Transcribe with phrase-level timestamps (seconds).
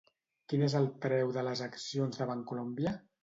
[0.53, 2.95] Quin és el preu de les accions de Bancolombia?